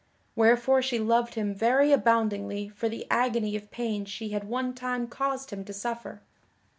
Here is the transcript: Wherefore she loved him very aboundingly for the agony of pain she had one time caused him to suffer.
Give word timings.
Wherefore 0.35 0.81
she 0.81 0.97
loved 0.97 1.35
him 1.35 1.53
very 1.53 1.91
aboundingly 1.93 2.69
for 2.69 2.89
the 2.89 3.05
agony 3.11 3.55
of 3.55 3.69
pain 3.69 4.03
she 4.05 4.29
had 4.29 4.45
one 4.45 4.73
time 4.73 5.05
caused 5.05 5.51
him 5.51 5.63
to 5.65 5.73
suffer. 5.73 6.21